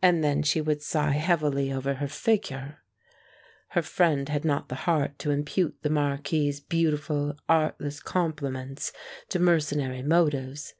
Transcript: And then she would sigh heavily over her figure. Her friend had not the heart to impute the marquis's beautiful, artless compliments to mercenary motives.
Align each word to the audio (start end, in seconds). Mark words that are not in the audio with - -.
And 0.00 0.22
then 0.22 0.44
she 0.44 0.60
would 0.60 0.80
sigh 0.80 1.10
heavily 1.10 1.72
over 1.72 1.94
her 1.94 2.06
figure. 2.06 2.84
Her 3.70 3.82
friend 3.82 4.28
had 4.28 4.44
not 4.44 4.68
the 4.68 4.76
heart 4.86 5.18
to 5.18 5.32
impute 5.32 5.82
the 5.82 5.90
marquis's 5.90 6.60
beautiful, 6.60 7.34
artless 7.48 7.98
compliments 7.98 8.92
to 9.30 9.40
mercenary 9.40 10.02
motives. 10.02 10.74